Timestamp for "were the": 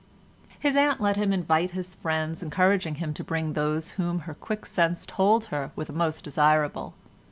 5.75-5.93